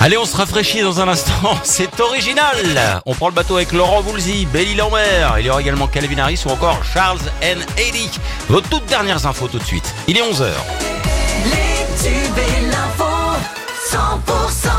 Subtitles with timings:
[0.00, 1.32] Allez, on se rafraîchit dans un instant.
[1.62, 3.02] C'est original.
[3.06, 5.38] On prend le bateau avec Laurent Voulzy, Belly Lambert.
[5.38, 7.58] Il y aura également Calvin Harris ou encore Charles N.
[7.76, 8.10] Eddie.
[8.48, 9.94] Vos toutes dernières infos tout de suite.
[10.06, 10.46] Il est 11h.
[11.44, 13.04] Les tubes et l'info
[13.90, 14.77] 100%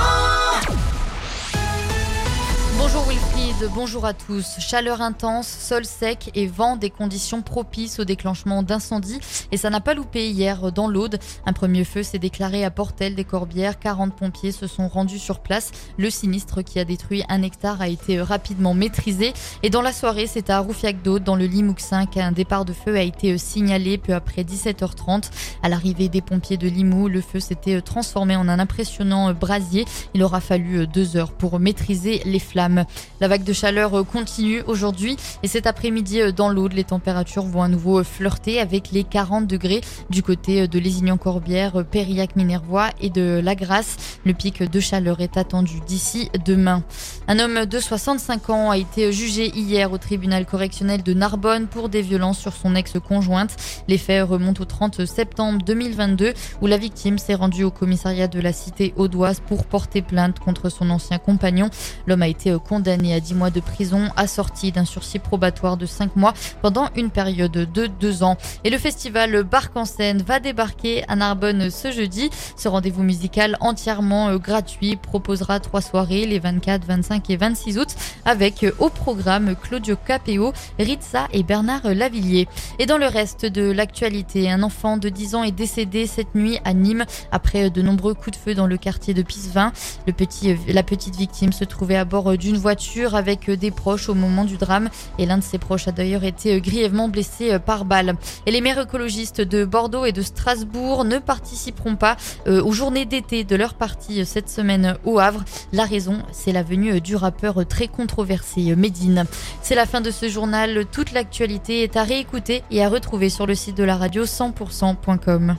[3.67, 4.55] Bonjour à tous.
[4.59, 9.19] Chaleur intense, sol sec et vent, des conditions propices au déclenchement d'incendies.
[9.51, 11.19] Et ça n'a pas loupé hier dans l'Aude.
[11.45, 13.77] Un premier feu s'est déclaré à Portel des Corbières.
[13.77, 15.71] 40 pompiers se sont rendus sur place.
[15.97, 19.33] Le sinistre qui a détruit un hectare a été rapidement maîtrisé.
[19.61, 21.75] Et dans la soirée, c'est à Roufiac d'Aude, dans le Limoux
[22.11, 25.31] qu'un départ de feu a été signalé peu après 17h30.
[25.63, 29.83] À l'arrivée des pompiers de Limoux, le feu s'était transformé en un impressionnant brasier.
[30.13, 32.85] Il aura fallu deux heures pour maîtriser les flammes.
[33.19, 38.03] La vague chaleur continue aujourd'hui et cet après-midi dans l'Aude, les températures vont à nouveau
[38.03, 44.19] flirter avec les 40 degrés du côté de Lézignan-Corbière, Périllac-Minervois et de La Grasse.
[44.25, 46.83] Le pic de chaleur est attendu d'ici demain.
[47.27, 51.89] Un homme de 65 ans a été jugé hier au tribunal correctionnel de Narbonne pour
[51.89, 53.55] des violences sur son ex-conjointe.
[53.87, 58.39] Les faits remontent au 30 septembre 2022 où la victime s'est rendue au commissariat de
[58.39, 61.69] la cité audoise pour porter plainte contre son ancien compagnon.
[62.07, 66.17] L'homme a été condamné à 10 mois de prison assorti d'un sursis probatoire de 5
[66.17, 68.37] mois pendant une période de 2 ans.
[68.65, 72.29] Et le festival Barque en scène va débarquer à Narbonne ce jeudi.
[72.57, 77.87] Ce rendez-vous musical entièrement euh, gratuit proposera trois soirées les 24, 25 et 26 août
[78.25, 82.49] avec euh, au programme Claudio Capeo, Ritza et Bernard Lavillier.
[82.77, 86.59] Et dans le reste de l'actualité, un enfant de 10 ans est décédé cette nuit
[86.65, 89.71] à Nîmes après de nombreux coups de feu dans le quartier de Pisevin.
[90.07, 94.09] Le petit, euh, la petite victime se trouvait à bord d'une voiture avec des proches
[94.09, 97.85] au moment du drame et l'un de ses proches a d'ailleurs été grièvement blessé par
[97.85, 98.15] balle.
[98.45, 103.05] Et les maires écologistes de Bordeaux et de Strasbourg ne participeront pas euh, aux journées
[103.05, 105.43] d'été de leur parti cette semaine au Havre.
[105.73, 109.25] La raison, c'est la venue du rappeur très controversé Medine.
[109.61, 110.85] C'est la fin de ce journal.
[110.91, 115.57] Toute l'actualité est à réécouter et à retrouver sur le site de la radio 100%.com.